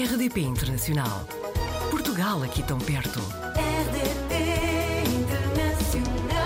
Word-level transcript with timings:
RDP 0.00 0.40
Internacional. 0.40 1.26
Portugal 1.90 2.42
aqui 2.42 2.62
tão 2.62 2.78
perto. 2.78 3.20
RDP 3.52 4.32
Internacional. 5.20 6.40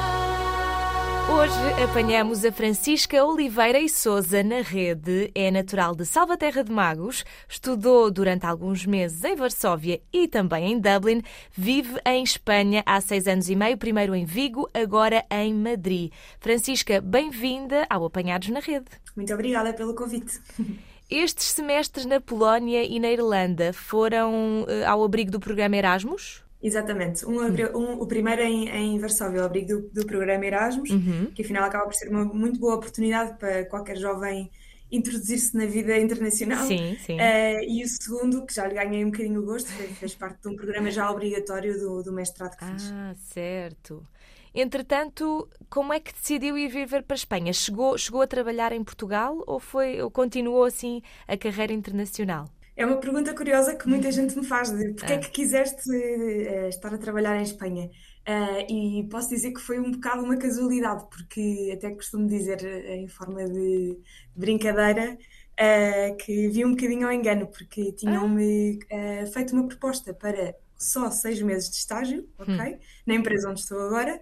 Hoje 1.39 1.85
apanhamos 1.85 2.45
a 2.45 2.51
Francisca 2.51 3.25
Oliveira 3.25 3.79
e 3.79 3.89
Souza 3.89 4.43
na 4.43 4.61
rede. 4.61 5.31
É 5.37 5.53
natural 5.53 5.95
de 5.95 6.05
Salvaterra 6.05 6.65
de 6.65 6.73
Magos, 6.73 7.25
estudou 7.49 8.11
durante 8.11 8.45
alguns 8.45 8.85
meses 8.85 9.23
em 9.23 9.37
Varsóvia 9.37 10.03
e 10.13 10.27
também 10.27 10.73
em 10.73 10.81
Dublin, 10.81 11.23
vive 11.53 11.97
em 12.05 12.25
Espanha 12.25 12.83
há 12.85 13.01
seis 13.01 13.29
anos 13.29 13.49
e 13.49 13.55
meio, 13.55 13.79
primeiro 13.79 14.17
em 14.17 14.25
Vigo, 14.25 14.69
agora 14.75 15.25
em 15.31 15.55
Madrid. 15.55 16.11
Francisca, 16.41 17.01
bem-vinda 17.01 17.87
ao 17.89 18.05
Apanhados 18.05 18.49
na 18.49 18.59
Rede. 18.59 18.87
Muito 19.15 19.33
obrigada 19.33 19.73
pelo 19.73 19.95
convite. 19.95 20.41
Estes 21.11 21.47
semestres 21.49 22.07
na 22.07 22.21
Polónia 22.21 22.83
e 22.83 22.99
na 22.99 23.11
Irlanda 23.11 23.73
foram 23.73 24.65
eh, 24.69 24.85
ao 24.85 25.05
abrigo 25.05 25.31
do 25.31 25.39
programa 25.39 25.77
Erasmus? 25.77 26.43
Exatamente. 26.63 27.27
Um, 27.27 27.41
um- 27.77 28.01
o 28.01 28.07
primeiro 28.07 28.41
em, 28.43 28.69
em 28.71 28.99
Varsóvia, 28.99 29.41
ao 29.41 29.47
abrigo 29.47 29.69
do, 29.69 29.81
do 30.01 30.07
programa 30.07 30.47
Erasmus, 30.47 30.91
Uhum. 30.91 31.31
que 31.35 31.43
afinal 31.43 31.65
acaba 31.65 31.85
por 31.85 31.95
ser 31.95 32.09
uma 32.09 32.25
muito 32.25 32.59
boa 32.59 32.77
oportunidade 32.77 33.39
para 33.39 33.67
qualquer 33.67 33.99
jovem 33.99 34.51
introduzir-se 34.91 35.55
na 35.57 35.67
vida 35.67 35.99
internacional. 35.99 36.67
Sim, 36.67 36.97
sim. 37.05 37.21
Eh, 37.21 37.65
e 37.67 37.83
o 37.85 37.89
segundo, 37.89 38.47
que 38.47 38.55
já 38.55 38.67
lhe 38.67 38.75
ganhei 38.75 39.05
um 39.05 39.11
bocadinho 39.11 39.41
o 39.43 39.45
gosto, 39.45 39.69
fez 39.69 40.15
parte 40.15 40.41
de 40.43 40.49
um 40.49 40.57
programa 40.57 40.91
já 40.91 41.11
obrigatório 41.11 41.79
do, 41.79 42.03
do 42.03 42.13
mestrado 42.13 42.57
que 42.57 42.65
fiz. 42.65 42.91
Ah, 42.93 43.15
certo. 43.35 44.07
Entretanto, 44.55 45.49
como 45.69 45.93
é 45.93 46.01
que 46.01 46.13
decidiu 46.13 46.57
ir 46.57 46.69
viver 46.69 47.03
para 47.03 47.15
a 47.15 47.17
Espanha? 47.23 47.53
Chegou, 47.53 47.99
chegou 47.99 48.23
a 48.23 48.27
trabalhar 48.27 48.73
em 48.73 48.85
Portugal 48.85 49.43
ou 49.47 49.59
foi 49.61 50.01
ou 50.01 50.11
continuou 50.11 50.65
assim 50.65 51.03
a 51.27 51.37
carreira 51.37 51.73
internacional? 51.73 52.49
É 52.77 52.85
uma 52.85 52.99
pergunta 52.99 53.33
curiosa 53.35 53.77
que 53.77 53.89
muita 53.89 54.11
gente 54.11 54.37
me 54.37 54.45
faz 54.45 54.71
de 54.71 54.95
porque 54.95 55.13
é 55.13 55.17
Ah. 55.17 55.19
que 55.19 55.31
quiseste 55.31 55.89
eh, 55.93 56.69
estar 56.69 56.93
a 56.93 56.99
trabalhar 56.99 57.37
em 57.39 57.43
Espanha? 57.43 57.89
Ah, 58.27 58.61
e 58.69 59.07
posso 59.11 59.29
dizer 59.29 59.53
que 59.53 59.61
foi 59.61 59.79
um 59.79 59.93
bocado 59.93 60.25
uma 60.25 60.37
casualidade, 60.37 61.05
porque 61.09 61.71
até 61.73 61.91
costumo 61.95 62.27
dizer 62.27 62.65
eh, 62.65 62.97
em 62.97 63.07
forma 63.09 63.45
de 63.49 63.97
brincadeira 64.35 65.17
ah, 65.59 66.17
que 66.19 66.49
vi 66.49 66.65
um 66.65 66.71
bocadinho 66.73 67.07
ao 67.07 67.13
engano, 67.13 67.47
porque 67.47 67.93
tinham-me 67.93 68.79
ah, 68.91 69.27
feito 69.33 69.53
uma 69.55 69.69
proposta 69.69 70.13
para 70.13 70.57
só 70.77 71.11
seis 71.13 71.41
meses 71.41 71.71
de 71.71 71.77
estágio, 71.77 72.29
ok? 72.37 72.79
Na 73.07 73.15
empresa 73.15 73.49
onde 73.51 73.61
estou 73.61 73.81
agora. 73.81 74.21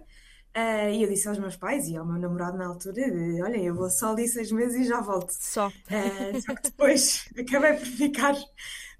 Ah, 0.55 0.89
e 0.89 1.01
eu 1.01 1.09
disse 1.09 1.27
aos 1.27 1.39
meus 1.39 1.55
pais 1.55 1.87
e 1.87 1.97
ao 1.97 2.05
meu 2.05 2.19
namorado 2.19 2.57
na 2.57 2.67
altura: 2.67 2.93
de, 2.93 3.41
Olha, 3.41 3.57
eu 3.57 3.73
vou 3.73 3.89
só 3.89 4.11
ali 4.11 4.27
seis 4.27 4.51
meses 4.51 4.85
e 4.85 4.87
já 4.87 5.01
volto. 5.01 5.31
Só. 5.31 5.67
Uh, 5.67 6.41
só 6.41 6.55
que 6.55 6.63
depois 6.63 7.27
acabei 7.37 7.73
por 7.73 7.85
ficar, 7.87 8.35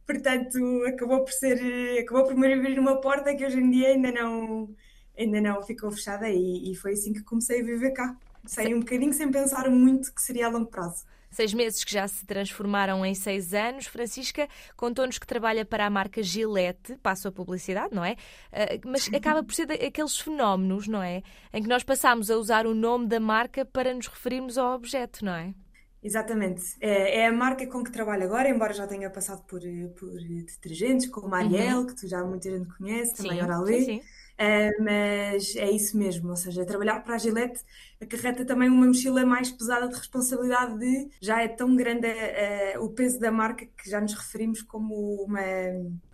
portanto, 0.06 0.58
acabou 0.88 1.24
por 1.24 1.32
ser, 1.32 1.62
eh, 1.64 2.00
acabou 2.00 2.24
por 2.26 2.36
me 2.36 2.52
abrir 2.52 2.80
uma 2.80 3.00
porta 3.00 3.36
que 3.36 3.46
hoje 3.46 3.60
em 3.60 3.70
dia 3.70 3.90
ainda 3.90 4.12
não, 4.12 4.76
ainda 5.18 5.42
não 5.42 5.62
ficou 5.64 5.92
fechada 5.92 6.28
e, 6.30 6.72
e 6.72 6.76
foi 6.76 6.94
assim 6.94 7.14
que 7.14 7.22
comecei 7.24 7.62
a 7.62 7.64
viver 7.64 7.92
cá. 7.92 8.18
Saí 8.46 8.74
um 8.74 8.80
bocadinho 8.80 9.14
sem 9.14 9.32
pensar 9.32 9.70
muito 9.70 10.14
que 10.14 10.22
seria 10.22 10.48
a 10.48 10.50
longo 10.50 10.68
prazo. 10.68 11.06
Seis 11.32 11.52
meses 11.52 11.84
que 11.84 11.92
já 11.92 12.08
se 12.08 12.24
transformaram 12.28 13.04
em 13.04 13.16
seis 13.16 13.56
anos. 13.56 13.88
Francisca 13.88 14.48
contou-nos 14.78 15.18
que 15.18 15.26
trabalha 15.26 15.66
para 15.66 15.86
a 15.88 15.90
marca 15.90 16.22
Gillette, 16.22 16.96
passo 17.02 17.28
a 17.28 17.32
publicidade, 17.32 17.96
não 17.96 18.06
é? 18.06 18.16
Ah, 18.52 18.68
Mas 18.86 19.10
acaba 19.12 19.44
por 19.44 19.56
ser 19.56 19.66
daqueles 19.66 20.20
fenómenos, 20.20 20.88
não 20.88 21.02
é? 21.02 21.24
Em 21.52 21.64
que 21.64 21.68
nós 21.68 21.84
passamos 21.84 22.30
a 22.30 22.38
usar 22.38 22.68
o 22.68 22.76
nome 22.76 23.08
da 23.08 23.20
marca 23.20 23.66
para 23.66 23.94
nos 23.96 24.06
referirmos 24.08 24.60
ao 24.60 24.76
objeto, 24.76 25.26
não 25.26 25.34
é? 25.34 25.56
Exatamente. 26.04 26.76
É, 26.82 27.20
é 27.20 27.28
a 27.28 27.32
marca 27.32 27.66
com 27.66 27.84
que 27.84 27.92
trabalho 27.92 28.24
agora, 28.24 28.50
embora 28.50 28.74
já 28.74 28.86
tenha 28.86 29.10
passado 29.10 29.44
por, 29.48 29.62
por 29.98 30.12
detergentes 30.20 31.08
como 31.08 31.34
a 31.34 31.40
Ariel, 31.40 31.86
que 31.86 31.96
tu 31.96 32.08
já 32.08 32.24
muita 32.24 32.50
gente 32.50 32.70
conhece, 32.78 33.16
também 33.16 33.42
Oral-B. 33.42 33.80
sim, 33.80 33.86
sim. 33.86 34.02
Uh, 34.34 34.84
mas 34.84 35.56
é 35.56 35.70
isso 35.70 35.96
mesmo, 35.96 36.32
ou 36.32 36.36
seja, 36.36 36.66
trabalhar 36.66 37.02
para 37.04 37.14
a 37.14 37.18
Gillette 37.20 37.62
acarreta 38.02 38.44
também 38.44 38.68
uma 38.68 38.88
mochila 38.88 39.24
mais 39.24 39.52
pesada 39.52 39.88
de 39.88 39.94
responsabilidade 39.94 40.80
de 40.80 41.08
já 41.22 41.44
é 41.44 41.48
tão 41.48 41.76
grande 41.76 42.08
uh, 42.08 42.84
o 42.84 42.90
peso 42.90 43.20
da 43.20 43.32
marca 43.32 43.64
que 43.66 43.90
já 43.90 44.02
nos 44.02 44.16
referimos 44.16 44.64
como 44.64 45.24
uma, 45.24 45.40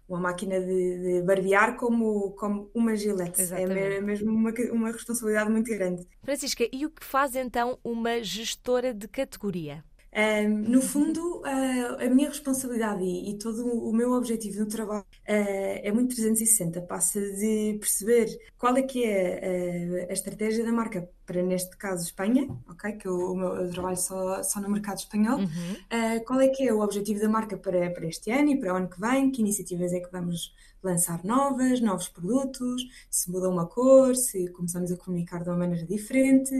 uma 0.10 0.20
máquina 0.20 0.60
de, 0.60 1.20
de 1.20 1.22
barbear 1.24 1.78
como, 1.78 2.32
como 2.34 2.70
uma 2.74 2.96
Gillette. 2.96 3.40
É 3.40 3.44
Exatamente. 3.44 3.72
me- 3.72 4.02
mesmo 4.02 4.32
uma, 4.32 4.52
uma 4.72 4.92
responsabilidade 4.92 5.52
muito 5.52 5.70
grande. 5.72 6.08
Francisca, 6.24 6.68
e 6.72 6.86
o 6.86 6.90
que 6.92 7.06
faz 7.06 7.36
então 7.36 7.80
uma 7.84 8.24
gestora 8.24 8.94
de 8.94 9.08
categoria? 9.08 9.84
Um, 10.12 10.50
no 10.70 10.82
fundo, 10.82 11.40
uh, 11.42 12.04
a 12.04 12.10
minha 12.10 12.30
responsabilidade 12.30 13.04
e, 13.04 13.30
e 13.32 13.38
todo 13.38 13.64
o 13.68 13.94
meu 13.94 14.12
objetivo 14.14 14.60
no 14.62 14.66
trabalho 14.66 15.04
uh, 15.04 15.06
é 15.28 15.92
muito 15.92 16.16
360. 16.16 16.82
Passa 16.82 17.20
de 17.22 17.78
perceber 17.80 18.28
qual 18.58 18.76
é 18.76 18.82
que 18.82 19.04
é 19.06 20.06
uh, 20.08 20.10
a 20.10 20.14
estratégia 20.14 20.66
da 20.66 20.72
marca 20.72 21.08
para, 21.26 21.44
neste 21.44 21.78
caso, 21.78 22.04
Espanha, 22.06 22.48
ok? 22.68 22.94
Que 22.94 23.08
eu, 23.08 23.16
o 23.34 23.36
meu- 23.36 23.56
eu 23.56 23.70
trabalho 23.72 23.98
só, 23.98 24.42
só 24.44 24.60
no 24.60 24.70
mercado 24.70 24.98
espanhol. 24.98 25.40
Uh, 25.40 26.24
qual 26.26 26.42
é 26.42 26.48
que 26.48 26.68
é 26.68 26.74
o 26.74 26.80
objetivo 26.82 27.20
da 27.22 27.30
marca 27.30 27.56
para, 27.58 27.92
para 27.92 28.08
este 28.08 28.32
ano 28.32 28.50
e 28.50 28.60
para 28.60 28.74
o 28.74 28.78
ano 28.78 28.90
que 28.90 29.00
vem? 29.00 29.32
Que 29.32 29.42
iniciativas 29.42 29.94
é 29.94 30.00
que 30.00 30.12
vamos 30.12 30.54
lançar 30.82 31.24
novas, 31.24 31.82
novos 31.82 32.08
produtos? 32.08 32.82
Se 33.12 33.30
mudou 33.30 33.52
uma 33.52 33.68
cor, 33.68 34.16
se 34.16 34.48
começamos 34.50 34.92
a 34.92 34.98
comunicar 34.98 35.44
de 35.44 35.50
uma 35.50 35.58
maneira 35.58 35.86
diferente? 35.86 36.52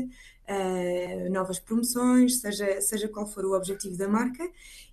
Uh, 0.50 1.32
novas 1.32 1.60
promoções, 1.60 2.40
seja, 2.40 2.82
seja 2.82 3.08
qual 3.08 3.28
for 3.28 3.46
o 3.46 3.56
objetivo 3.56 3.96
da 3.98 4.08
marca. 4.08 4.44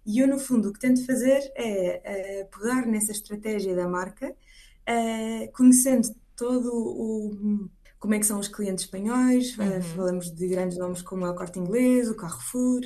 E 0.04 0.20
eu, 0.20 0.28
no 0.28 0.38
fundo, 0.38 0.68
o 0.68 0.72
que 0.72 0.78
tento 0.78 1.04
fazer 1.04 1.40
é 1.56 2.44
uh, 2.44 2.58
pegar 2.58 2.86
nessa 2.86 3.12
estratégia 3.12 3.74
da 3.74 3.88
marca, 3.88 4.30
uh, 4.30 5.52
conhecendo 5.52 6.14
todo 6.36 6.70
o. 6.72 7.68
Como 7.98 8.14
é 8.14 8.18
que 8.18 8.26
são 8.26 8.38
os 8.38 8.46
clientes 8.46 8.84
espanhóis, 8.84 9.56
uh, 9.56 9.82
falamos 9.96 10.30
de 10.30 10.46
grandes 10.46 10.78
nomes 10.78 11.02
como 11.02 11.26
o 11.26 11.34
Corte 11.34 11.58
Inglês, 11.58 12.08
o 12.10 12.14
Carrefour, 12.14 12.82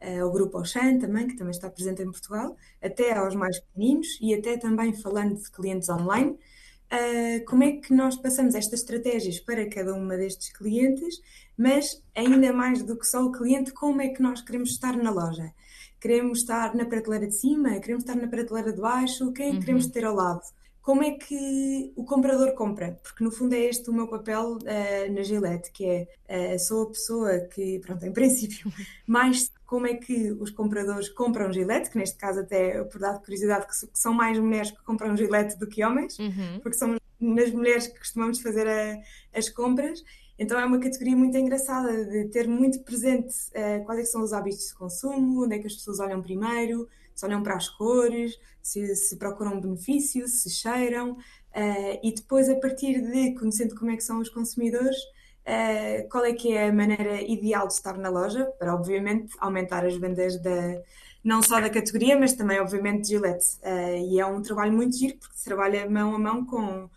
uh, 0.00 0.24
o 0.24 0.30
Grupo 0.30 0.56
Auchan 0.56 0.98
também, 0.98 1.26
que 1.26 1.36
também 1.36 1.50
está 1.50 1.68
presente 1.68 2.00
em 2.00 2.10
Portugal, 2.10 2.56
até 2.80 3.12
aos 3.12 3.34
mais 3.34 3.58
pequeninos 3.58 4.18
e 4.20 4.32
até 4.32 4.56
também 4.56 4.94
falando 4.94 5.34
de 5.34 5.50
clientes 5.50 5.88
online. 5.88 6.38
Uh, 6.92 7.42
como 7.46 7.62
é 7.62 7.72
que 7.72 7.94
nós 7.94 8.16
passamos 8.16 8.54
estas 8.54 8.80
estratégias 8.80 9.40
para 9.40 9.66
cada 9.66 9.94
uma 9.94 10.14
destes 10.14 10.52
clientes, 10.52 11.22
mas 11.56 12.02
ainda 12.14 12.52
mais 12.52 12.82
do 12.82 12.98
que 12.98 13.06
só 13.06 13.24
o 13.24 13.32
cliente, 13.32 13.72
como 13.72 14.02
é 14.02 14.08
que 14.08 14.20
nós 14.20 14.42
queremos 14.42 14.72
estar 14.72 14.94
na 14.94 15.10
loja? 15.10 15.54
Queremos 15.98 16.40
estar 16.40 16.74
na 16.74 16.84
prateleira 16.84 17.26
de 17.26 17.34
cima? 17.34 17.80
Queremos 17.80 18.04
estar 18.04 18.16
na 18.16 18.28
prateleira 18.28 18.72
de 18.72 18.80
baixo? 18.80 19.32
Quem 19.32 19.48
é 19.48 19.52
que 19.52 19.60
queremos 19.60 19.86
ter 19.86 20.04
ao 20.04 20.14
lado? 20.14 20.42
Como 20.82 21.02
é 21.02 21.12
que 21.12 21.92
o 21.94 22.04
comprador 22.04 22.54
compra? 22.54 23.00
Porque 23.02 23.22
no 23.22 23.30
fundo 23.30 23.54
é 23.54 23.60
este 23.60 23.88
o 23.88 23.92
meu 23.92 24.08
papel 24.08 24.58
uh, 24.58 25.14
na 25.14 25.22
Gillette, 25.22 25.70
que 25.70 25.86
é 26.28 26.54
uh, 26.54 26.58
sou 26.58 26.82
a 26.82 26.88
pessoa 26.88 27.38
que, 27.38 27.78
pronto, 27.78 28.04
em 28.04 28.10
princípio, 28.12 28.70
mais 29.06 29.50
como 29.72 29.86
é 29.86 29.94
que 29.94 30.30
os 30.32 30.50
compradores 30.50 31.08
compram 31.08 31.50
Gillette, 31.50 31.88
que 31.90 31.96
neste 31.96 32.18
caso 32.18 32.40
até 32.40 32.84
por 32.84 33.00
dar 33.00 33.18
curiosidade 33.20 33.66
que, 33.66 33.74
são 33.98 34.12
mais 34.12 34.38
mulheres 34.38 34.70
que 34.70 34.82
compram 34.84 35.16
Gillette 35.16 35.58
do 35.58 35.66
que 35.66 35.82
homens, 35.82 36.18
Uhum. 36.18 36.60
porque 36.62 36.76
somos 36.76 36.98
nas 37.18 37.50
mulheres 37.50 37.86
que 37.86 37.98
costumamos 37.98 38.38
fazer 38.42 38.68
a- 38.68 39.00
as 39.34 39.48
compras. 39.48 40.04
Então 40.38 40.60
é 40.60 40.66
uma 40.66 40.78
categoria 40.78 41.16
muito 41.16 41.38
engraçada 41.38 42.04
de 42.04 42.26
ter 42.28 42.46
muito 42.46 42.80
presente 42.80 43.34
eh, 43.54 43.78
quais 43.86 44.00
é 44.00 44.04
são 44.04 44.22
os 44.22 44.34
hábitos 44.34 44.68
de 44.68 44.74
consumo, 44.74 45.42
onde 45.44 45.54
é 45.56 45.58
que 45.58 45.66
as 45.68 45.74
pessoas 45.74 46.00
olham 46.00 46.20
primeiro, 46.20 46.86
se 47.14 47.24
olham 47.24 47.42
para 47.42 47.54
as 47.56 47.70
cores, 47.70 48.38
se, 48.62 48.94
se 48.94 49.16
procuram 49.16 49.58
benefício, 49.58 50.28
se 50.28 50.50
cheiram, 50.50 51.16
eh, 51.54 51.98
e 52.06 52.12
depois 52.14 52.46
a 52.50 52.56
partir 52.56 53.00
de 53.00 53.34
conhecendo 53.38 53.74
como 53.74 53.90
é 53.90 53.96
que 53.96 54.04
são 54.04 54.20
os 54.20 54.28
consumidores, 54.28 54.98
eh, 55.44 56.02
qual 56.10 56.24
é 56.24 56.32
que 56.32 56.52
é 56.52 56.68
a 56.68 56.72
maneira 56.72 57.20
ideal 57.22 57.66
de 57.66 57.74
estar 57.74 57.96
na 57.98 58.08
loja, 58.08 58.44
para 58.58 58.74
obviamente 58.74 59.34
aumentar 59.38 59.84
as 59.84 59.96
vendas 59.96 60.40
da, 60.42 60.80
não 61.24 61.42
só 61.42 61.60
da 61.60 61.70
categoria, 61.70 62.18
mas 62.18 62.32
também 62.34 62.60
obviamente 62.60 63.02
de 63.02 63.08
Gillette. 63.10 63.58
Eh, 63.62 64.00
e 64.02 64.20
é 64.20 64.26
um 64.26 64.42
trabalho 64.42 64.72
muito 64.72 64.96
giro, 64.96 65.16
porque 65.18 65.36
se 65.36 65.44
trabalha 65.44 65.88
mão 65.88 66.14
a 66.14 66.18
mão 66.18 66.44
com 66.46 66.88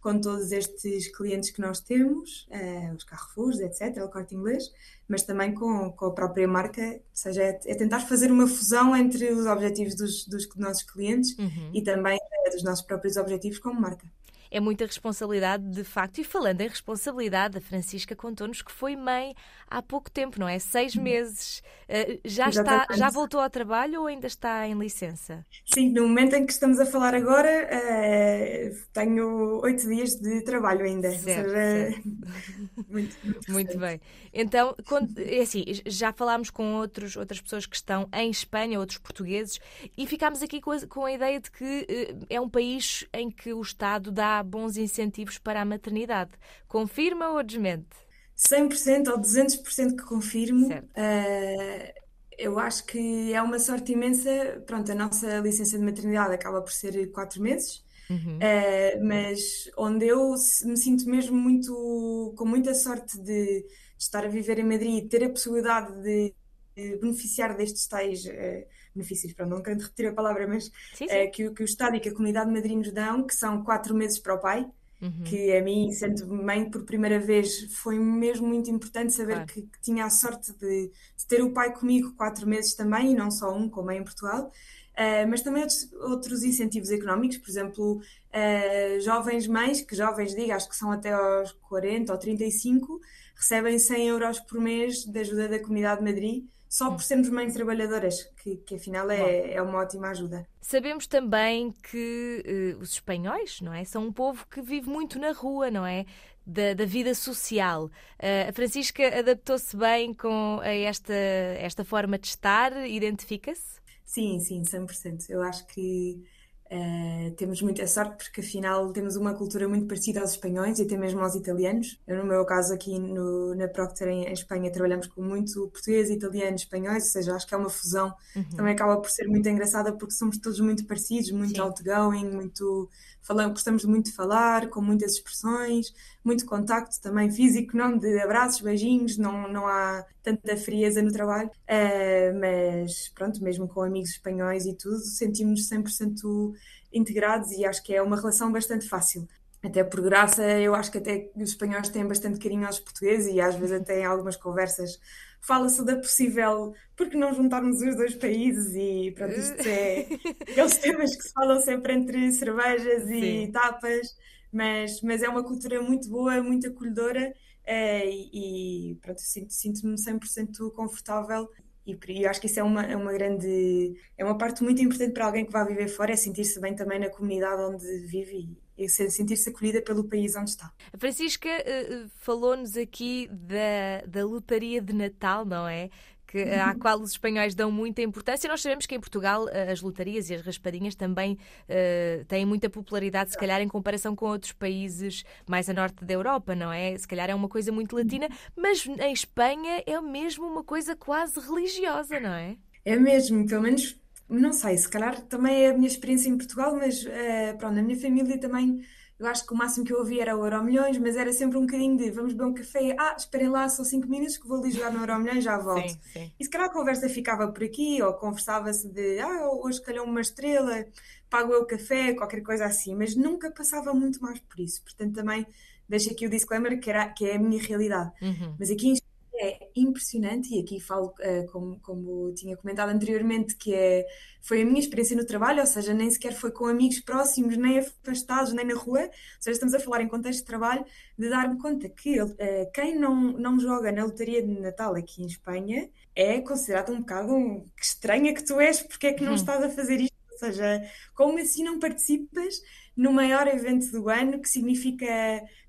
com 0.00 0.20
todos 0.20 0.52
estes 0.52 1.08
clientes 1.08 1.50
que 1.50 1.60
nós 1.60 1.80
temos, 1.80 2.46
eh, 2.50 2.92
os 2.96 3.02
Carrefours, 3.02 3.58
etc., 3.58 4.04
o 4.04 4.08
Corte 4.08 4.36
Inglês, 4.36 4.70
mas 5.08 5.24
também 5.24 5.52
com, 5.52 5.90
com 5.90 6.06
a 6.06 6.12
própria 6.12 6.46
marca, 6.46 6.80
ou 6.80 7.00
seja, 7.12 7.42
é, 7.42 7.60
é 7.66 7.74
tentar 7.74 7.98
fazer 7.98 8.30
uma 8.30 8.46
fusão 8.46 8.96
entre 8.96 9.32
os 9.32 9.46
objetivos 9.46 9.96
dos, 9.96 10.24
dos 10.28 10.46
nossos 10.54 10.84
clientes 10.84 11.36
Uhum. 11.36 11.70
e 11.74 11.82
também 11.82 12.18
dos 12.52 12.62
nossos 12.62 12.84
próprios 12.86 13.16
objetivos 13.16 13.58
como 13.58 13.80
marca. 13.80 14.06
É 14.50 14.60
muita 14.60 14.86
responsabilidade, 14.86 15.68
de 15.70 15.84
facto. 15.84 16.18
E 16.18 16.24
falando 16.24 16.60
em 16.60 16.68
responsabilidade, 16.68 17.58
a 17.58 17.60
Francisca 17.60 18.14
contou-nos 18.14 18.62
que 18.62 18.72
foi 18.72 18.96
mãe 18.96 19.34
há 19.68 19.82
pouco 19.82 20.10
tempo, 20.10 20.38
não 20.38 20.48
é? 20.48 20.58
Seis 20.58 20.94
meses. 20.94 21.62
Uh, 21.88 22.20
já, 22.24 22.48
está, 22.48 22.86
já 22.94 23.10
voltou 23.10 23.40
ao 23.40 23.50
trabalho 23.50 24.00
ou 24.00 24.06
ainda 24.06 24.26
está 24.26 24.66
em 24.66 24.74
licença? 24.74 25.44
Sim, 25.64 25.92
no 25.92 26.02
momento 26.02 26.34
em 26.34 26.44
que 26.44 26.52
estamos 26.52 26.80
a 26.80 26.86
falar 26.86 27.14
agora, 27.14 27.68
uh, 27.68 28.76
tenho 28.92 29.60
oito 29.62 29.86
dias 29.88 30.10
de 30.16 30.42
trabalho 30.42 30.84
ainda. 30.84 31.10
Certo, 31.10 31.50
seja, 31.50 32.02
muito, 32.88 33.16
muito, 33.24 33.52
muito 33.52 33.78
bem. 33.78 34.00
Então, 34.32 34.74
quando, 34.86 35.18
é 35.18 35.40
assim, 35.40 35.64
já 35.86 36.12
falámos 36.12 36.50
com 36.50 36.74
outros, 36.74 37.16
outras 37.16 37.40
pessoas 37.40 37.66
que 37.66 37.76
estão 37.76 38.08
em 38.12 38.30
Espanha, 38.30 38.78
outros 38.78 38.98
portugueses, 38.98 39.58
e 39.96 40.06
ficámos 40.06 40.42
aqui 40.42 40.60
com 40.60 40.72
a, 40.72 40.86
com 40.86 41.04
a 41.04 41.12
ideia 41.12 41.40
de 41.40 41.50
que 41.50 41.64
uh, 41.64 42.26
é 42.28 42.40
um 42.40 42.48
país 42.48 43.06
em 43.12 43.30
que 43.30 43.52
o 43.52 43.60
Estado 43.60 44.10
dá 44.10 44.35
bons 44.42 44.76
incentivos 44.76 45.38
para 45.38 45.60
a 45.60 45.64
maternidade. 45.64 46.32
Confirma 46.66 47.30
ou 47.30 47.42
desmente? 47.42 47.88
100% 48.36 49.08
ou 49.08 49.18
200% 49.18 49.96
que 49.96 50.04
confirmo. 50.04 50.68
Uh, 50.68 52.06
eu 52.38 52.58
acho 52.58 52.84
que 52.84 53.32
é 53.32 53.40
uma 53.40 53.58
sorte 53.58 53.92
imensa. 53.92 54.62
Pronto, 54.66 54.92
a 54.92 54.94
nossa 54.94 55.38
licença 55.38 55.78
de 55.78 55.84
maternidade 55.84 56.34
acaba 56.34 56.60
por 56.60 56.72
ser 56.72 57.10
quatro 57.12 57.42
meses. 57.42 57.84
Uhum. 58.08 58.36
Uh, 58.36 59.04
mas 59.04 59.70
onde 59.76 60.06
eu 60.06 60.30
me 60.64 60.76
sinto 60.76 61.08
mesmo 61.08 61.36
muito 61.36 62.34
com 62.36 62.44
muita 62.44 62.72
sorte 62.72 63.18
de, 63.18 63.64
estar 63.98 64.24
a 64.24 64.28
viver 64.28 64.58
em 64.58 64.64
Madrid 64.64 65.04
e 65.04 65.08
ter 65.08 65.24
a 65.24 65.30
possibilidade 65.30 66.02
de, 66.02 66.34
de 66.76 66.96
beneficiar 66.98 67.56
destes 67.56 67.86
tais 67.86 68.24
uh, 68.26 68.66
benefícios, 68.96 69.32
para 69.32 69.46
não 69.46 69.62
querendo 69.62 69.82
repetir 69.82 70.06
a 70.06 70.12
palavra, 70.12 70.46
mas 70.46 70.64
sim, 70.94 71.06
sim. 71.08 71.24
Uh, 71.24 71.30
que, 71.30 71.50
que, 71.50 71.62
o 71.62 71.64
Estado 71.64 71.96
e 71.96 72.00
que 72.00 72.08
a 72.08 72.12
comunidade 72.12 72.48
de 72.48 72.54
Madrid 72.54 72.76
nos 72.76 72.92
dão, 72.92 73.26
que 73.26 73.34
são 73.34 73.62
quatro 73.62 73.94
meses 73.94 74.18
para 74.18 74.34
o 74.34 74.38
pai, 74.38 74.66
Uhum. 75.00 75.24
que 75.24 75.54
a 75.54 75.62
mim, 75.62 75.92
sendo 75.92 76.26
mãe 76.26 76.70
por 76.70 76.82
primeira 76.84 77.20
vez, 77.20 77.70
foi 77.74 77.98
mesmo 77.98 78.48
muito 78.48 78.70
importante 78.70 79.12
saber 79.12 79.34
claro. 79.34 79.46
que, 79.48 79.62
que, 79.62 79.80
tinha 79.82 80.06
a 80.06 80.10
sorte 80.10 80.54
de, 80.54 80.90
de, 80.90 81.26
ter 81.28 81.42
o 81.42 81.52
pai 81.52 81.74
comigo 81.74 82.14
quatro 82.16 82.48
meses 82.48 82.74
também, 82.74 83.12
e 83.12 83.14
não 83.14 83.30
só 83.30 83.54
um, 83.54 83.68
como 83.68 83.90
é 83.90 83.98
em 83.98 84.02
Portugal. 84.02 84.50
Uh, 84.96 85.28
mas 85.28 85.42
também 85.42 85.62
outros, 85.62 85.92
outros, 85.92 86.42
incentivos 86.42 86.90
económicos, 86.90 87.36
por 87.36 87.50
exemplo, 87.50 88.00
uh, 88.00 89.00
jovens 89.02 89.46
mães, 89.46 89.82
que 89.82 89.94
jovens 89.94 90.34
digo, 90.34 90.52
acho 90.52 90.66
que 90.66 90.74
são 90.74 90.90
até 90.90 91.12
aos 91.12 91.52
40 91.68 92.10
ou 92.10 92.18
35, 92.18 92.98
recebem 93.34 93.78
100 93.78 94.08
euros 94.08 94.40
por 94.40 94.58
mês 94.58 95.04
de 95.04 95.18
ajuda 95.20 95.48
da 95.48 95.58
Comunidade 95.58 96.02
de 96.02 96.10
Madrid, 96.10 96.44
só 96.68 96.90
por 96.90 97.02
sermos 97.02 97.28
mães 97.30 97.54
trabalhadoras, 97.54 98.22
que, 98.42 98.56
que 98.56 98.74
afinal 98.74 99.10
é, 99.10 99.54
é 99.54 99.62
uma 99.62 99.78
ótima 99.78 100.08
ajuda. 100.08 100.46
Sabemos 100.60 101.06
também 101.06 101.72
que 101.90 102.74
uh, 102.76 102.80
os 102.80 102.92
espanhóis, 102.92 103.60
não 103.60 103.72
é? 103.72 103.84
São 103.84 104.06
um 104.06 104.12
povo 104.12 104.46
que 104.48 104.60
vive 104.60 104.88
muito 104.88 105.18
na 105.18 105.32
rua, 105.32 105.70
não 105.70 105.86
é? 105.86 106.04
Da, 106.46 106.74
da 106.74 106.84
vida 106.84 107.14
social. 107.14 107.86
Uh, 107.86 108.48
a 108.48 108.52
Francisca 108.52 109.18
adaptou-se 109.18 109.76
bem 109.76 110.14
com 110.14 110.60
esta, 110.62 111.14
esta 111.14 111.84
forma 111.84 112.18
de 112.18 112.28
estar? 112.28 112.86
Identifica-se? 112.86 113.80
Sim, 114.04 114.38
sim, 114.38 114.62
100%. 114.62 115.30
Eu 115.30 115.42
acho 115.42 115.66
que 115.66 116.22
Uh, 116.68 117.30
temos 117.36 117.62
muita 117.62 117.86
sorte 117.86 118.24
porque 118.24 118.40
afinal 118.40 118.92
temos 118.92 119.14
uma 119.14 119.32
cultura 119.34 119.68
muito 119.68 119.86
parecida 119.86 120.20
aos 120.20 120.32
espanhóis 120.32 120.80
e 120.80 120.82
até 120.82 120.96
mesmo 120.96 121.20
aos 121.20 121.34
italianos. 121.36 121.98
Eu, 122.06 122.18
no 122.18 122.24
meu 122.24 122.44
caso 122.44 122.74
aqui 122.74 122.98
no, 122.98 123.54
na 123.54 123.68
Procter 123.68 124.08
em, 124.08 124.24
em, 124.24 124.32
Espanha 124.32 124.70
trabalhamos 124.72 125.06
com 125.06 125.22
muito 125.22 125.68
português, 125.68 126.10
italiano, 126.10 126.56
espanhóis, 126.56 127.04
ou 127.04 127.10
seja, 127.10 127.36
acho 127.36 127.46
que 127.46 127.54
é 127.54 127.56
uma 127.56 127.70
fusão. 127.70 128.12
Uhum. 128.34 128.44
Também 128.56 128.74
acaba 128.74 128.96
por 129.00 129.10
ser 129.10 129.28
muito 129.28 129.48
engraçada 129.48 129.92
porque 129.92 130.14
somos 130.14 130.38
todos 130.38 130.58
muito 130.58 130.84
parecidos, 130.86 131.30
muito 131.30 131.54
Sim. 131.54 131.60
outgoing, 131.60 132.30
muito 132.30 132.88
falamos, 133.26 133.54
gostamos 133.54 133.84
muito 133.84 134.06
de 134.06 134.12
falar, 134.12 134.68
com 134.68 134.80
muitas 134.80 135.14
expressões, 135.14 135.92
muito 136.24 136.46
contacto 136.46 137.00
também 137.00 137.30
físico, 137.30 137.76
não 137.76 137.98
de 137.98 138.20
abraços, 138.20 138.60
beijinhos, 138.60 139.18
não, 139.18 139.48
não 139.48 139.66
há 139.66 140.04
tanta 140.22 140.56
frieza 140.56 141.02
no 141.02 141.10
trabalho, 141.12 141.48
uh, 141.48 142.40
mas 142.40 143.08
pronto, 143.08 143.42
mesmo 143.42 143.66
com 143.66 143.82
amigos 143.82 144.10
espanhóis 144.10 144.64
e 144.64 144.74
tudo, 144.74 144.98
sentimos-nos 144.98 145.68
100% 145.68 146.54
integrados 146.92 147.50
e 147.52 147.64
acho 147.64 147.82
que 147.82 147.94
é 147.94 148.02
uma 148.02 148.16
relação 148.16 148.50
bastante 148.50 148.88
fácil. 148.88 149.28
Até 149.62 149.82
por 149.82 150.00
graça, 150.00 150.42
eu 150.60 150.74
acho 150.74 150.92
que 150.92 150.98
até 150.98 151.30
os 151.34 151.50
espanhóis 151.50 151.88
têm 151.88 152.06
bastante 152.06 152.38
carinho 152.38 152.66
aos 152.66 152.78
portugueses 152.78 153.32
e 153.32 153.40
às 153.40 153.56
vezes 153.56 153.80
até 153.80 154.00
em 154.00 154.04
algumas 154.04 154.36
conversas 154.36 155.00
fala-se 155.40 155.84
da 155.84 155.96
possível, 155.96 156.74
porque 156.96 157.16
não 157.16 157.32
juntarmos 157.32 157.80
os 157.80 157.96
dois 157.96 158.14
países 158.14 158.74
e 158.74 159.12
pronto, 159.12 159.34
isto 159.34 159.68
é 159.68 160.08
aqueles 160.42 160.78
temas 160.78 161.16
que 161.16 161.22
se 161.22 161.32
falam 161.32 161.60
sempre 161.60 161.92
entre 161.94 162.32
cervejas 162.32 163.04
Sim. 163.04 163.44
e 163.44 163.52
tapas, 163.52 164.16
mas, 164.52 165.00
mas 165.02 165.22
é 165.22 165.28
uma 165.28 165.44
cultura 165.44 165.80
muito 165.80 166.08
boa, 166.08 166.42
muito 166.42 166.66
acolhedora 166.66 167.32
e, 167.66 168.90
e 168.92 168.94
pronto, 168.96 169.20
sinto-me 169.20 169.98
sinto 169.98 170.20
100% 170.20 170.72
confortável 170.72 171.48
e, 171.86 171.98
e 172.08 172.26
acho 172.26 172.40
que 172.40 172.46
isso 172.46 172.58
é 172.58 172.62
uma, 172.62 172.82
é 172.84 172.96
uma 172.96 173.12
grande, 173.12 173.94
é 174.18 174.24
uma 174.24 174.36
parte 174.36 174.62
muito 174.62 174.82
importante 174.82 175.12
para 175.12 175.26
alguém 175.26 175.46
que 175.46 175.52
vai 175.52 175.64
viver 175.64 175.88
fora, 175.88 176.12
é 176.12 176.16
sentir-se 176.16 176.60
bem 176.60 176.74
também 176.74 176.98
na 176.98 177.08
comunidade 177.08 177.62
onde 177.62 177.84
vive 178.06 178.58
e, 178.76 178.84
e 178.84 178.88
sentir-se 178.88 179.48
acolhida 179.48 179.80
pelo 179.80 180.04
país 180.04 180.34
onde 180.34 180.50
está. 180.50 180.72
A 180.92 180.98
Francisca 180.98 181.48
uh, 181.48 182.08
falou-nos 182.16 182.76
aqui 182.76 183.28
da, 183.30 184.04
da 184.06 184.26
lotaria 184.26 184.82
de 184.82 184.92
Natal, 184.92 185.44
não 185.44 185.68
é? 185.68 185.88
Que, 186.26 186.42
à 186.42 186.72
uhum. 186.72 186.78
qual 186.78 187.00
os 187.00 187.12
espanhóis 187.12 187.54
dão 187.54 187.70
muita 187.70 188.02
importância. 188.02 188.48
Nós 188.48 188.60
sabemos 188.60 188.86
que 188.86 188.94
em 188.94 189.00
Portugal 189.00 189.46
as 189.70 189.80
lotarias 189.80 190.28
e 190.30 190.34
as 190.34 190.42
raspadinhas 190.42 190.94
também 190.94 191.34
uh, 191.34 192.24
têm 192.26 192.44
muita 192.44 192.68
popularidade, 192.68 193.30
se 193.30 193.38
calhar 193.38 193.60
em 193.60 193.68
comparação 193.68 194.16
com 194.16 194.26
outros 194.26 194.52
países 194.52 195.24
mais 195.46 195.68
a 195.68 195.72
norte 195.72 196.04
da 196.04 196.14
Europa, 196.14 196.54
não 196.54 196.72
é? 196.72 196.96
Se 196.96 197.06
calhar 197.06 197.30
é 197.30 197.34
uma 197.34 197.48
coisa 197.48 197.70
muito 197.70 197.94
latina, 197.94 198.28
mas 198.56 198.86
em 198.86 199.12
Espanha 199.12 199.82
é 199.86 200.00
mesmo 200.00 200.46
uma 200.46 200.64
coisa 200.64 200.96
quase 200.96 201.38
religiosa, 201.40 202.18
não 202.20 202.32
é? 202.32 202.56
É 202.84 202.96
mesmo, 202.96 203.46
pelo 203.46 203.62
menos 203.62 203.98
não 204.28 204.52
sei, 204.52 204.76
se 204.76 204.88
calhar 204.88 205.20
também 205.22 205.64
é 205.64 205.70
a 205.70 205.74
minha 205.74 205.86
experiência 205.86 206.28
em 206.28 206.36
Portugal, 206.36 206.74
mas 206.74 207.04
uh, 207.04 207.56
pronto, 207.58 207.74
na 207.76 207.82
minha 207.82 207.98
família 207.98 208.38
também 208.38 208.84
eu 209.18 209.26
acho 209.26 209.46
que 209.46 209.54
o 209.54 209.56
máximo 209.56 209.84
que 209.84 209.92
eu 209.92 209.98
ouvia 209.98 210.22
era 210.22 210.36
o 210.36 210.44
Euro 210.44 210.62
Milhões, 210.62 210.98
mas 210.98 211.16
era 211.16 211.32
sempre 211.32 211.56
um 211.56 211.62
bocadinho 211.62 211.96
de 211.96 212.10
vamos 212.10 212.32
beber 212.34 212.50
um 212.50 212.54
café, 212.54 212.94
ah, 212.98 213.14
esperem 213.16 213.48
lá 213.48 213.68
só 213.68 213.82
5 213.82 214.06
minutos 214.06 214.36
que 214.36 214.46
vou 214.46 214.58
ali 214.58 214.70
jogar 214.70 214.92
no 214.92 215.00
Euro 215.00 215.18
Milhões, 215.18 215.42
já 215.42 215.56
volto. 215.56 215.88
Sim, 215.88 215.98
sim. 216.12 216.32
E 216.38 216.44
se 216.44 216.50
calhar 216.50 216.68
a 216.68 216.72
conversa 216.72 217.08
ficava 217.08 217.48
por 217.48 217.64
aqui, 217.64 218.02
ou 218.02 218.12
conversava-se 218.12 218.86
de 218.88 219.18
ah, 219.20 219.48
hoje 219.62 219.80
calhou 219.80 220.04
uma 220.04 220.20
estrela, 220.20 220.86
pago 221.30 221.52
eu 221.52 221.62
o 221.62 221.66
café, 221.66 222.12
qualquer 222.12 222.42
coisa 222.42 222.66
assim, 222.66 222.94
mas 222.94 223.16
nunca 223.16 223.50
passava 223.50 223.94
muito 223.94 224.20
mais 224.20 224.38
por 224.40 224.60
isso. 224.60 224.82
Portanto, 224.82 225.14
também 225.14 225.46
deixo 225.88 226.10
aqui 226.10 226.26
o 226.26 226.30
disclaimer 226.30 226.78
que, 226.78 226.90
era, 226.90 227.08
que 227.08 227.24
é 227.24 227.36
a 227.36 227.38
minha 227.38 227.62
realidade. 227.62 228.12
Uhum. 228.20 228.54
Mas 228.58 228.70
aqui 228.70 228.88
em 228.88 228.96
é 229.38 229.68
impressionante, 229.76 230.54
e 230.54 230.60
aqui 230.60 230.80
falo, 230.80 231.08
uh, 231.20 231.46
como, 231.50 231.78
como 231.80 232.32
tinha 232.34 232.56
comentado 232.56 232.90
anteriormente, 232.90 233.56
que 233.56 233.74
é, 233.74 234.06
foi 234.40 234.62
a 234.62 234.64
minha 234.64 234.80
experiência 234.80 235.16
no 235.16 235.26
trabalho, 235.26 235.60
ou 235.60 235.66
seja, 235.66 235.92
nem 235.92 236.10
sequer 236.10 236.32
foi 236.32 236.50
com 236.50 236.66
amigos 236.66 237.00
próximos, 237.00 237.56
nem 237.56 237.78
afastados, 237.78 238.52
nem 238.52 238.66
na 238.66 238.74
rua, 238.74 239.02
ou 239.02 239.10
seja, 239.40 239.54
estamos 239.54 239.74
a 239.74 239.80
falar 239.80 240.02
em 240.02 240.08
contexto 240.08 240.40
de 240.40 240.46
trabalho, 240.46 240.84
de 241.18 241.28
dar-me 241.28 241.58
conta 241.58 241.88
que 241.88 242.20
uh, 242.20 242.36
quem 242.72 242.98
não, 242.98 243.14
não 243.32 243.58
joga 243.60 243.92
na 243.92 244.04
lotaria 244.04 244.42
de 244.42 244.60
Natal 244.60 244.94
aqui 244.94 245.22
em 245.22 245.26
Espanha 245.26 245.88
é 246.14 246.40
considerado 246.40 246.92
um 246.92 247.00
bocado 247.00 247.34
um, 247.34 247.60
que 247.76 247.84
estranha 247.84 248.34
que 248.34 248.44
tu 248.44 248.58
és, 248.58 248.82
porque 248.82 249.08
é 249.08 249.12
que 249.12 249.22
não 249.22 249.30
uhum. 249.30 249.36
estás 249.36 249.62
a 249.62 249.68
fazer 249.68 250.00
isto? 250.00 250.16
Ou 250.32 250.38
seja, 250.38 250.82
como 251.14 251.38
assim 251.38 251.64
não 251.64 251.78
participas 251.78 252.60
no 252.96 253.12
maior 253.12 253.46
evento 253.46 253.90
do 253.90 254.08
ano, 254.08 254.40
que 254.40 254.48
significa 254.48 255.06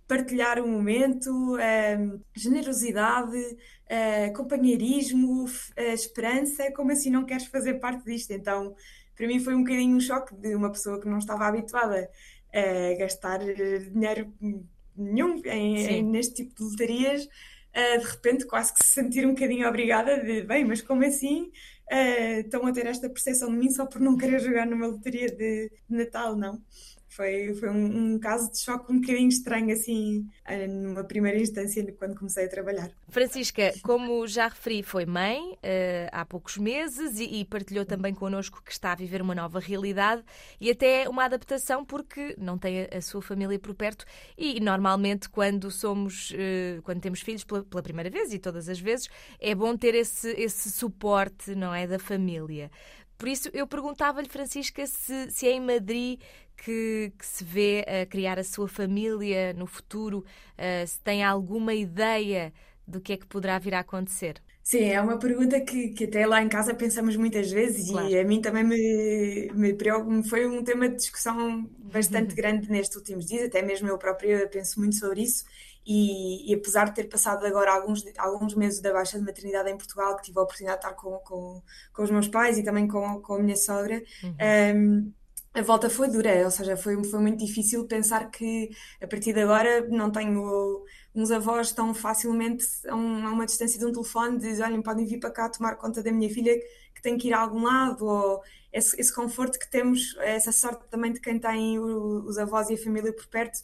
partilhar 0.07 0.59
um 0.61 0.71
momento, 0.71 1.55
uh, 1.55 2.23
generosidade, 2.33 3.37
uh, 3.37 4.33
companheirismo, 4.33 5.43
uh, 5.43 5.81
esperança, 5.93 6.71
como 6.71 6.91
assim 6.91 7.09
não 7.09 7.25
queres 7.25 7.45
fazer 7.47 7.75
parte 7.75 8.05
disto? 8.05 8.31
Então, 8.31 8.73
para 9.15 9.27
mim 9.27 9.39
foi 9.39 9.53
um 9.53 9.63
bocadinho 9.63 9.95
um 9.95 9.99
choque 9.99 10.33
de 10.35 10.55
uma 10.55 10.71
pessoa 10.71 10.99
que 10.99 11.09
não 11.09 11.17
estava 11.17 11.45
habituada 11.45 12.09
a 12.53 12.97
gastar 12.97 13.39
dinheiro 13.39 14.33
nenhum 14.95 15.41
em, 15.45 15.85
em, 15.85 16.03
neste 16.03 16.35
tipo 16.35 16.55
de 16.55 16.63
lotarias, 16.63 17.27
de 17.73 18.05
repente 18.05 18.45
quase 18.47 18.73
que 18.73 18.79
se 18.83 18.93
sentir 18.93 19.25
um 19.25 19.33
bocadinho 19.33 19.67
obrigada 19.67 20.23
de, 20.23 20.43
bem, 20.43 20.63
mas 20.63 20.81
como 20.81 21.03
assim 21.03 21.51
estão 22.39 22.65
a 22.65 22.71
ter 22.71 22.85
esta 22.85 23.09
percepção 23.09 23.49
de 23.51 23.57
mim 23.57 23.69
só 23.69 23.85
por 23.85 23.99
não 23.99 24.17
querer 24.17 24.39
jogar 24.39 24.65
numa 24.65 24.87
lotaria 24.87 25.29
de, 25.29 25.69
de 25.69 25.97
Natal, 25.97 26.35
não? 26.35 26.61
Foi, 27.17 27.51
foi 27.55 27.69
um, 27.71 28.13
um, 28.13 28.19
caso 28.19 28.51
de 28.51 28.59
choque 28.59 28.91
um 28.93 29.01
bocadinho 29.01 29.27
estranho, 29.27 29.73
assim, 29.73 30.29
eh, 30.45 30.67
numa 30.67 31.03
primeira 31.03 31.39
instância, 31.39 31.83
quando 31.97 32.15
comecei 32.15 32.45
a 32.45 32.47
trabalhar. 32.47 32.91
Francisca, 33.09 33.73
como 33.81 34.27
já 34.27 34.47
referi, 34.47 34.83
foi 34.83 35.03
mãe 35.07 35.39
uh, 35.53 36.09
há 36.11 36.23
poucos 36.23 36.59
meses 36.59 37.19
e, 37.19 37.39
e, 37.39 37.45
partilhou 37.45 37.85
também 37.85 38.13
connosco 38.13 38.61
que 38.63 38.71
está 38.71 38.91
a 38.91 38.95
viver 38.95 39.19
uma 39.19 39.33
nova 39.33 39.59
realidade 39.59 40.23
e 40.61 40.69
até 40.69 41.09
uma 41.09 41.25
adaptação 41.25 41.83
porque 41.83 42.35
não 42.37 42.55
tem 42.55 42.83
a, 42.83 42.97
a 42.99 43.01
sua 43.01 43.23
família 43.23 43.57
por 43.57 43.73
perto 43.73 44.05
e 44.37 44.59
normalmente 44.59 45.27
quando 45.27 45.71
somos, 45.71 46.29
uh, 46.29 46.83
quando 46.83 47.01
temos 47.01 47.21
filhos 47.21 47.43
pela, 47.43 47.63
pela, 47.63 47.81
primeira 47.81 48.11
vez 48.11 48.31
e 48.31 48.37
todas 48.37 48.69
as 48.69 48.79
vezes, 48.79 49.09
é 49.39 49.55
bom 49.55 49.75
ter 49.75 49.95
esse, 49.95 50.29
esse 50.39 50.71
suporte, 50.71 51.55
não 51.55 51.73
é, 51.73 51.87
da 51.87 51.97
família. 51.97 52.69
Por 53.17 53.27
isso, 53.27 53.49
eu 53.53 53.67
perguntava-lhe, 53.67 54.29
Francisca, 54.29 54.85
se, 54.85 55.31
se 55.31 55.47
é 55.47 55.51
em 55.51 55.59
Madrid 55.59 56.19
que, 56.55 57.11
que, 57.17 57.25
se 57.25 57.43
vê 57.43 57.85
a 57.87 58.05
criar 58.05 58.37
a 58.37 58.43
sua 58.43 58.67
família 58.67 59.53
no 59.53 59.65
futuro, 59.65 60.19
uh, 60.19 60.87
se 60.87 60.99
tem 61.01 61.23
alguma 61.23 61.73
ideia 61.73 62.53
do 62.87 63.01
que 63.01 63.13
é 63.13 63.17
que 63.17 63.25
poderá 63.25 63.59
vir 63.59 63.73
a 63.73 63.79
acontecer. 63.79 64.41
Sim, 64.63 64.83
é 64.83 65.01
uma 65.01 65.17
pergunta 65.17 65.61
que, 65.61 65.89
que 65.89 66.03
até 66.03 66.25
lá 66.27 66.43
em 66.43 66.49
casa 66.49 66.75
pensamos 66.75 67.15
muitas 67.15 67.49
vezes 67.49 67.89
claro. 67.89 68.09
e 68.09 68.19
a 68.19 68.23
mim 68.25 68.41
também 68.41 68.65
me, 68.65 69.49
me 69.53 69.73
preocupa, 69.73 70.23
foi 70.27 70.45
um 70.45 70.61
tema 70.61 70.89
de 70.89 70.97
discussão 70.97 71.69
bastante 71.79 72.31
uhum. 72.31 72.35
grande 72.35 72.69
nestes 72.69 72.97
últimos 72.97 73.25
dias, 73.25 73.45
até 73.45 73.61
mesmo 73.61 73.87
eu 73.87 73.97
própria 73.97 74.45
penso 74.47 74.79
muito 74.79 74.97
sobre 74.97 75.21
isso 75.21 75.45
e, 75.87 76.51
e, 76.51 76.53
apesar 76.53 76.89
de 76.89 76.95
ter 76.95 77.05
passado 77.05 77.45
agora 77.45 77.71
alguns, 77.71 78.03
alguns 78.17 78.53
meses 78.53 78.81
da 78.81 78.91
baixa 78.91 79.17
de 79.17 79.23
maternidade 79.23 79.69
em 79.69 79.77
Portugal, 79.77 80.17
que 80.17 80.23
tive 80.23 80.37
a 80.37 80.41
oportunidade 80.41 80.81
de 80.81 80.85
estar 80.85 81.01
com, 81.01 81.17
com, 81.19 81.61
com 81.93 82.03
os 82.03 82.11
meus 82.11 82.27
pais 82.27 82.57
e 82.57 82.63
também 82.63 82.89
com, 82.89 83.21
com 83.21 83.35
a 83.35 83.39
minha 83.39 83.55
sogra, 83.55 84.03
uhum. 84.21 84.35
um, 84.75 85.13
a 85.53 85.61
volta 85.61 85.89
foi 85.89 86.09
dura, 86.09 86.43
ou 86.43 86.51
seja, 86.51 86.75
foi, 86.75 87.01
foi 87.05 87.19
muito 87.21 87.43
difícil 87.43 87.87
pensar 87.87 88.29
que 88.29 88.69
a 89.01 89.07
partir 89.07 89.31
de 89.31 89.39
agora 89.39 89.87
não 89.87 90.11
tenho 90.11 90.83
uns 91.15 91.31
avós 91.31 91.71
tão 91.71 91.93
facilmente 91.93 92.65
a, 92.87 92.93
um, 92.93 93.25
a 93.25 93.31
uma 93.31 93.45
distância 93.45 93.79
de 93.79 93.85
um 93.85 93.91
telefone, 93.93 94.39
de 94.39 94.61
olhem, 94.61 94.81
podem 94.81 95.05
vir 95.05 95.21
para 95.21 95.31
cá 95.31 95.49
tomar 95.49 95.77
conta 95.77 96.03
da 96.03 96.11
minha 96.11 96.29
filha 96.29 96.53
que 96.93 97.01
tem 97.01 97.17
que 97.17 97.29
ir 97.29 97.33
a 97.33 97.39
algum 97.39 97.63
lado, 97.63 98.05
ou 98.05 98.41
esse, 98.73 98.99
esse 98.99 99.15
conforto 99.15 99.57
que 99.57 99.69
temos, 99.69 100.17
essa 100.19 100.51
sorte 100.51 100.83
também 100.89 101.13
de 101.13 101.21
quem 101.21 101.39
tem 101.39 101.79
o, 101.79 102.25
os 102.25 102.37
avós 102.37 102.69
e 102.69 102.73
a 102.73 102.77
família 102.77 103.13
por 103.13 103.25
perto, 103.27 103.59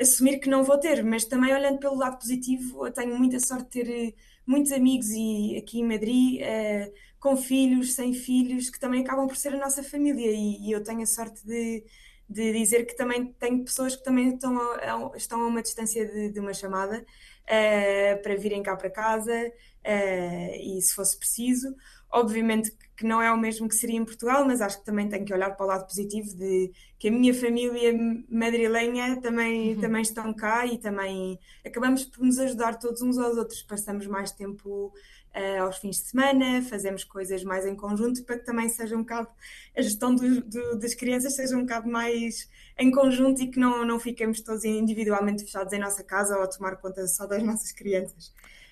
assumir 0.00 0.38
que 0.38 0.48
não 0.48 0.64
vou 0.64 0.78
ter, 0.78 1.04
mas 1.04 1.24
também 1.24 1.52
olhando 1.54 1.78
pelo 1.78 1.96
lado 1.96 2.18
positivo, 2.18 2.86
eu 2.86 2.92
tenho 2.92 3.16
muita 3.18 3.38
sorte 3.38 3.64
de 3.64 3.70
ter 3.70 4.08
eh, 4.08 4.14
muitos 4.46 4.72
amigos 4.72 5.08
e 5.10 5.56
aqui 5.58 5.80
em 5.80 5.84
Madrid. 5.84 6.40
Uh, 6.40 7.10
com 7.20 7.36
filhos, 7.36 7.92
sem 7.92 8.14
filhos, 8.14 8.70
que 8.70 8.80
também 8.80 9.02
acabam 9.02 9.28
por 9.28 9.36
ser 9.36 9.54
a 9.54 9.58
nossa 9.58 9.82
família. 9.82 10.32
E, 10.32 10.68
e 10.68 10.72
eu 10.72 10.82
tenho 10.82 11.02
a 11.02 11.06
sorte 11.06 11.46
de, 11.46 11.84
de, 12.28 12.52
dizer 12.52 12.86
que 12.86 12.96
também 12.96 13.26
tenho 13.38 13.62
pessoas 13.62 13.94
que 13.94 14.02
também 14.02 14.34
estão 14.34 14.58
a, 14.58 15.12
estão 15.14 15.42
a 15.42 15.46
uma 15.46 15.62
distância 15.62 16.06
de, 16.06 16.30
de 16.30 16.40
uma 16.40 16.54
chamada 16.54 16.98
uh, 16.98 18.22
para 18.22 18.36
virem 18.36 18.62
cá 18.62 18.74
para 18.74 18.90
casa 18.90 19.52
uh, 19.84 20.54
e 20.56 20.80
se 20.80 20.94
fosse 20.94 21.16
preciso. 21.18 21.76
Obviamente 22.12 22.72
que 23.00 23.06
não 23.06 23.22
é 23.22 23.32
o 23.32 23.38
mesmo 23.38 23.66
que 23.66 23.74
seria 23.74 23.98
em 23.98 24.04
Portugal, 24.04 24.44
mas 24.44 24.60
acho 24.60 24.80
que 24.80 24.84
também 24.84 25.08
tenho 25.08 25.24
que 25.24 25.32
olhar 25.32 25.56
para 25.56 25.64
o 25.64 25.68
lado 25.68 25.86
positivo 25.86 26.36
de 26.36 26.70
que 26.98 27.08
a 27.08 27.10
minha 27.10 27.32
família 27.32 27.94
madrilenha 28.28 29.18
também, 29.22 29.74
uhum. 29.74 29.80
também 29.80 30.02
estão 30.02 30.34
cá 30.34 30.66
e 30.66 30.76
também 30.76 31.38
acabamos 31.64 32.04
por 32.04 32.22
nos 32.22 32.38
ajudar 32.38 32.78
todos 32.78 33.00
uns 33.00 33.16
aos 33.16 33.38
outros, 33.38 33.62
passamos 33.62 34.06
mais 34.06 34.32
tempo 34.32 34.92
uh, 35.34 35.62
aos 35.62 35.78
fins 35.78 35.96
de 35.96 36.08
semana, 36.08 36.60
fazemos 36.62 37.02
coisas 37.02 37.42
mais 37.42 37.64
em 37.64 37.74
conjunto 37.74 38.22
para 38.24 38.38
que 38.38 38.44
também 38.44 38.68
seja 38.68 38.94
um 38.94 39.00
bocado 39.00 39.28
a 39.74 39.80
gestão 39.80 40.14
do, 40.14 40.42
do, 40.42 40.78
das 40.78 40.94
crianças 40.94 41.34
seja 41.34 41.56
um 41.56 41.62
bocado 41.62 41.88
mais 41.88 42.50
em 42.78 42.90
conjunto 42.90 43.40
e 43.42 43.46
que 43.46 43.58
não, 43.58 43.82
não 43.82 43.98
fiquemos 43.98 44.42
todos 44.42 44.64
individualmente 44.64 45.44
fechados 45.44 45.72
em 45.72 45.78
nossa 45.78 46.04
casa 46.04 46.36
ou 46.36 46.42
a 46.42 46.46
tomar 46.46 46.76
conta 46.76 47.06
só 47.06 47.26
das 47.26 47.42
nossas 47.44 47.72
crianças. 47.72 48.26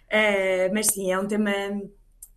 Uh, 0.08 0.72
mas 0.72 0.86
sim, 0.88 1.12
é 1.12 1.18
um 1.18 1.26
tema 1.26 1.50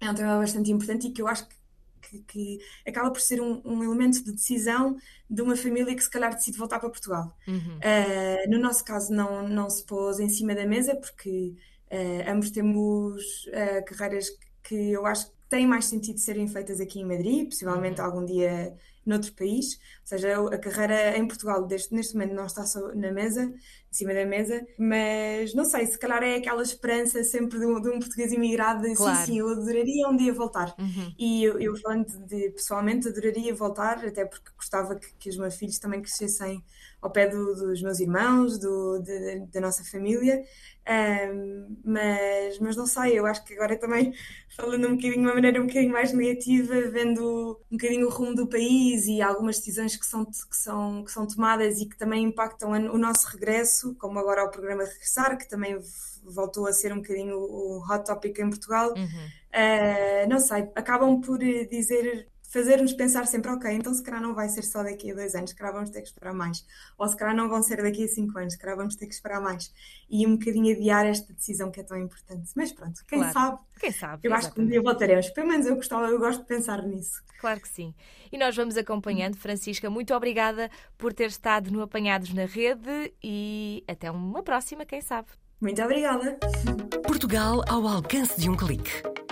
é 0.01 0.12
um 0.12 0.15
tema 0.15 0.38
bastante 0.39 0.72
importante 0.72 1.08
e 1.08 1.12
que 1.12 1.22
eu 1.22 1.27
acho 1.27 1.48
que 1.48 1.62
que, 2.01 2.20
que, 2.24 2.60
acaba 2.86 3.10
por 3.10 3.22
ser 3.22 3.39
um, 3.39 3.62
um, 3.63 3.84
elemento 3.84 4.22
de 4.22 4.34
decisão 4.34 4.98
de 5.29 5.41
uma 5.41 5.55
família 5.55 5.96
que 5.96 6.03
se 6.03 6.10
calhar 6.10 6.34
decide 6.34 6.58
voltar 6.58 6.79
para 6.79 6.89
Portugal. 6.89 7.31
Uhum. 7.48 7.77
Uh, 7.77 8.50
no 8.50 8.58
nosso 8.58 8.84
caso 8.84 9.13
não, 9.13 9.48
não 9.48 9.70
se 9.70 9.86
pôs 9.86 10.20
em 10.20 10.27
cima 10.27 10.53
da 10.53 10.65
mesa 10.65 10.96
porque 10.96 11.55
Uh, 11.91 12.24
ambos 12.25 12.51
temos 12.51 13.46
uh, 13.48 13.84
carreiras 13.86 14.29
que 14.63 14.91
eu 14.93 15.05
acho 15.05 15.27
que 15.27 15.34
têm 15.51 15.67
mais 15.67 15.86
sentido 15.86 16.17
serem 16.17 16.48
feitas 16.48 16.79
aqui 16.79 17.01
em 17.01 17.05
Madrid, 17.05 17.50
possivelmente 17.50 18.00
uhum. 18.00 18.08
algum 18.08 18.25
dia 18.25 18.74
noutro 19.05 19.34
país. 19.34 19.74
Ou 19.74 20.05
seja, 20.05 20.39
a 20.48 20.58
carreira 20.58 21.17
em 21.17 21.27
Portugal 21.27 21.67
deste, 21.67 21.93
neste 21.93 22.13
momento 22.13 22.34
não 22.34 22.46
está 22.46 22.65
só 22.65 22.96
na 22.96 23.12
mesa, 23.12 23.43
em 23.43 23.93
cima 23.93 24.13
da 24.13 24.25
mesa, 24.25 24.65
mas 24.79 25.53
não 25.53 25.65
sei, 25.65 25.86
se 25.88 26.00
calhar 26.00 26.24
é 26.24 26.38
aquela 26.38 26.63
esperança 26.63 27.22
sempre 27.25 27.60
de 27.60 27.65
um, 27.65 27.81
de 27.81 27.89
um 27.89 28.00
português 28.00 28.31
imigrado 28.31 28.84
de 28.84 28.96
claro. 28.96 29.17
sim, 29.20 29.25
sim, 29.25 29.39
eu 29.39 29.50
adoraria 29.50 30.08
um 30.08 30.15
dia 30.15 30.34
voltar. 30.34 30.74
Uhum. 30.79 31.13
E 31.20 31.43
eu, 31.43 31.60
eu, 31.60 31.75
falando 31.75 32.08
de 32.27 32.51
pessoalmente, 32.51 33.10
adoraria 33.10 33.53
voltar, 33.53 34.05
até 34.05 34.24
porque 34.24 34.51
gostava 34.55 34.96
que, 34.96 35.13
que 35.20 35.29
os 35.29 35.36
meus 35.36 35.55
filhos 35.55 35.79
também 35.79 36.01
crescessem 36.01 36.63
ao 37.01 37.10
pé 37.10 37.27
do, 37.27 37.55
dos 37.55 37.81
meus 37.81 38.00
irmãos, 38.00 38.60
do, 38.60 39.00
de, 39.00 39.48
da 39.48 39.60
nossa 39.60 39.84
família. 39.84 40.43
Um, 40.88 41.77
mas, 41.84 42.60
mas 42.60 42.75
não 42.75 42.86
sei, 42.86 43.17
eu 43.17 43.25
acho 43.25 43.43
que 43.43 43.53
agora 43.53 43.77
também, 43.77 44.13
falando 44.55 44.88
um 44.88 44.96
bocadinho 44.96 45.13
de 45.13 45.20
uma 45.20 45.34
maneira 45.34 45.62
um 45.62 45.67
bocadinho 45.67 45.91
mais 45.91 46.13
negativa, 46.13 46.89
vendo 46.89 47.60
um 47.72 47.77
bocadinho 47.77 48.08
o 48.08 48.10
rumo 48.10 48.36
do 48.36 48.48
país 48.48 49.08
e 49.08 49.22
algumas 49.22 49.58
decisões 49.58 49.96
que 49.96 50.05
são, 50.05 50.25
que 50.25 50.55
são, 50.55 51.03
que 51.03 51.12
são 51.12 51.27
tomadas 51.27 51.79
e 51.79 51.88
que 51.88 51.98
também 51.98 52.25
impactam 52.25 52.72
o 52.72 52.98
nosso 52.98 53.27
regresso, 53.29 53.96
como 53.96 54.20
agora 54.20 54.43
o 54.43 54.51
programa 54.51 54.84
Regressar, 54.84 55.38
que 55.38 55.50
também 55.50 55.79
voltou 56.24 56.67
a 56.67 56.74
ser 56.74 56.93
um 56.93 56.98
bocadinho 56.98 57.36
o 57.36 57.79
hot 57.79 58.05
topic 58.05 58.38
em 58.39 58.50
Portugal. 58.50 58.93
Uhum. 58.96 59.05
Uh, 59.05 60.29
não 60.29 60.39
sei, 60.39 60.70
acabam 60.75 61.20
por 61.20 61.39
dizer 61.39 62.31
fazer-nos 62.51 62.93
pensar 62.93 63.25
sempre, 63.25 63.50
ok, 63.50 63.72
então 63.72 63.93
se 63.93 64.03
calhar 64.03 64.22
não 64.22 64.36
vai 64.36 64.50
ser 64.50 64.62
só 64.63 64.84
daqui 64.84 65.12
a 65.12 65.15
dois 65.15 65.34
anos, 65.36 65.51
se 65.51 65.55
calhar 65.55 65.74
vamos 65.74 65.89
ter 65.89 66.01
que 66.01 66.08
esperar 66.08 66.34
mais. 66.34 66.65
Ou 66.98 67.08
se 67.08 67.15
calhar 67.15 67.36
não 67.36 67.50
vão 67.50 67.63
ser 67.63 67.81
daqui 67.81 68.03
a 68.03 68.08
cinco 68.08 68.38
anos, 68.38 68.53
se 68.53 68.60
calhar 68.60 68.75
vamos 68.75 68.96
ter 68.96 69.08
que 69.08 69.13
esperar 69.13 69.41
mais. 69.41 69.74
E 70.10 70.27
um 70.27 70.36
bocadinho 70.36 70.75
adiar 70.75 71.05
esta 71.05 71.34
decisão 71.34 71.72
que 71.72 71.79
é 71.79 71.84
tão 71.84 71.98
importante. 71.98 72.51
Mas 72.55 72.72
pronto, 72.72 73.01
quem 73.08 73.20
claro. 73.20 73.34
sabe? 73.34 73.60
Quem 73.79 73.91
sabe? 73.91 74.27
Eu 74.27 74.31
exatamente. 74.31 74.46
acho 74.46 74.53
que 74.53 74.62
um 74.62 74.67
dia 74.67 74.81
voltaremos. 74.81 75.29
Pelo 75.29 75.48
menos 75.48 75.65
eu, 75.65 75.75
gostava, 75.75 76.08
eu 76.08 76.20
gosto 76.20 76.41
de 76.41 76.48
pensar 76.48 76.84
nisso. 76.84 77.24
Claro 77.39 77.62
que 77.62 77.70
sim. 77.70 77.96
E 78.31 78.38
nós 78.38 78.55
vamos 78.55 78.75
acompanhando. 78.77 79.38
Francisca, 79.38 79.89
muito 79.89 80.13
obrigada 80.13 80.70
por 80.98 81.13
ter 81.13 81.27
estado 81.27 81.72
no 81.72 81.81
Apanhados 81.81 82.34
na 82.34 82.46
Rede 82.46 83.13
e 83.24 83.84
até 83.88 84.12
uma 84.12 84.43
próxima, 84.43 84.86
quem 84.86 85.01
sabe. 85.01 85.29
Muito 85.60 85.81
obrigada. 85.81 86.38
Portugal 87.05 87.63
ao 87.70 87.88
alcance 87.88 88.39
de 88.39 88.50
um 88.50 88.58
clique 88.58 89.21